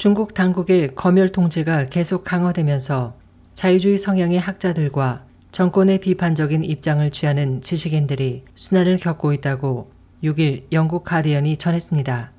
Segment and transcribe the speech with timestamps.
[0.00, 3.12] 중국 당국의 검열 통제가 계속 강화되면서
[3.52, 9.90] 자유주의 성향의 학자들과 정권의 비판적인 입장을 취하는 지식인들이 순환을 겪고 있다고
[10.24, 12.32] 6일 영국 가디언이 전했습니다.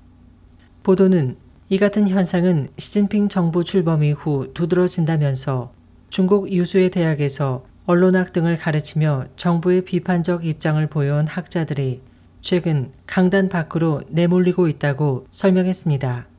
[0.81, 1.35] 보도는
[1.69, 5.71] 이 같은 현상은 시진핑 정부 출범 이후 두드러진다면서
[6.09, 12.01] 중국 유수의 대학에서 언론학 등을 가르치며 정부의 비판적 입장을 보여온 학자들이
[12.41, 16.30] 최근 강단 밖으로 내몰리고 있다고 설명했습니다.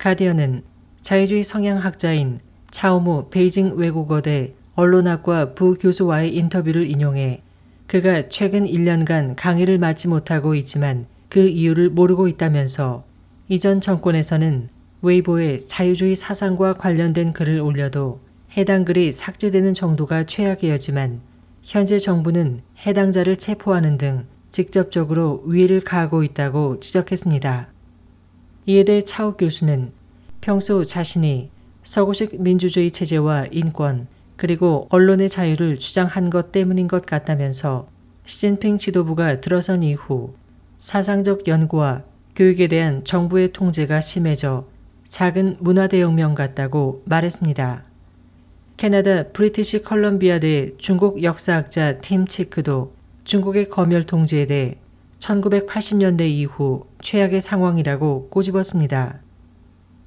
[0.00, 0.62] 가디언은
[1.02, 2.38] 자유주의 성향학자인
[2.70, 7.42] 차오무 베이징 외국어대 언론학과 부교수와의 인터뷰를 인용해
[7.86, 13.04] 그가 최근 1년간 강의를 맡지 못하고 있지만 그 이유를 모르고 있다면서
[13.50, 14.70] 이전 정권에서는
[15.02, 18.20] 웨이보에 자유주의 사상과 관련된 글을 올려도
[18.56, 21.20] 해당 글이 삭제되는 정도가 최악이었지만
[21.60, 27.68] 현재 정부는 해당자를 체포하는 등 직접적으로 위해를 가하고 있다고 지적했습니다.
[28.66, 29.90] 이에 대해 차오 교수는
[30.40, 31.50] 평소 자신이
[31.82, 37.88] 서구식 민주주의 체제와 인권 그리고 언론의 자유를 주장한 것 때문인 것 같다면서
[38.24, 40.34] 시진핑 지도부가 들어선 이후
[40.78, 44.66] 사상적 연구와 교육에 대한 정부의 통제가 심해져
[45.08, 47.84] 작은 문화대혁명 같다고 말했습니다.
[48.78, 52.94] 캐나다 브리티시 컬럼비아대 중국 역사학자 팀 치크도
[53.24, 54.76] 중국의 검열 통제에 대해
[55.18, 59.20] 1980년대 이후 최악의 상황이라고 꼬집었습니다.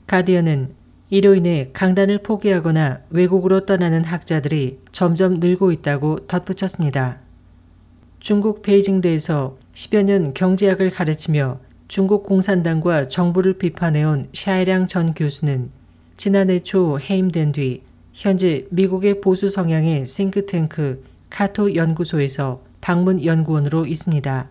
[0.07, 0.75] 가디언은
[1.09, 7.19] 이로 인해 강단을 포기하거나 외국으로 떠나는 학자들이 점점 늘고 있다고 덧붙였습니다.
[8.19, 15.69] 중국 베이징대에서 10여 년 경제학을 가르치며 중국 공산당과 정부를 비판해온 샤이량 전 교수는
[16.17, 24.49] 지난해 초 해임된 뒤 현재 미국의 보수 성향의 싱크탱크 카토 연구소에서 방문 연구원으로 있습니다.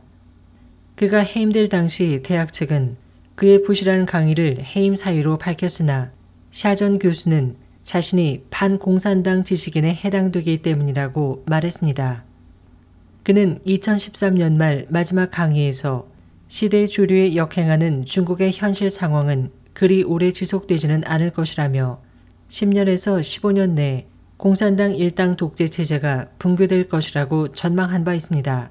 [0.96, 2.96] 그가 해임될 당시 대학 측은
[3.42, 6.12] 그의 부실한 강의를 해임 사유로 밝혔으나
[6.52, 12.24] 샤전 교수는 자신이 반공산당 지식인에 해당되기 때문이라고 말했습니다.
[13.24, 16.06] 그는 2013년 말 마지막 강의에서
[16.46, 22.00] 시대 주류에 역행하는 중국의 현실 상황은 그리 오래 지속되지는 않을 것이라며
[22.48, 24.06] 10년에서 15년 내에
[24.36, 28.70] 공산당 일당 독재 체제가 붕괴될 것이라고 전망한 바 있습니다.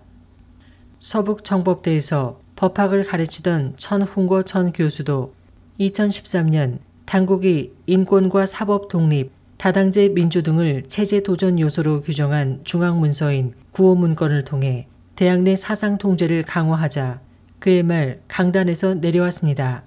[1.00, 5.33] 서북 정법대에서 법학을 가르치던 천훈고 천 교수도
[5.79, 14.85] 2013년 당국이 인권과 사법 독립, 다당제 민주 등을 체제 도전 요소로 규정한 중앙문서인 구호문건을 통해
[15.16, 17.19] 대학 내 사상 통제를 강화하자
[17.57, 19.81] 그의 말 강단에서 내려왔습니다.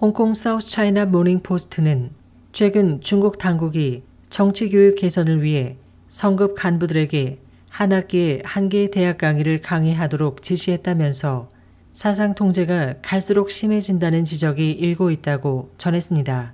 [0.00, 2.10] 홍콩 사우스 차이나 모닝 포스트는
[2.50, 5.76] 최근 중국 당국이 정치교육 개선을 위해
[6.08, 7.38] 성급 간부들에게
[7.70, 11.54] 한 학기에 한 개의 대학 강의를 강의하도록 지시했다면서
[11.96, 16.52] 사상 통제가 갈수록 심해진다는 지적이 일고 있다고 전했습니다.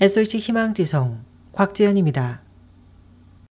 [0.00, 2.42] SOH 희망지성 곽지연입니다.